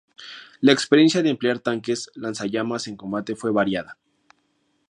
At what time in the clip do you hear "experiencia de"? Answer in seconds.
0.71-1.29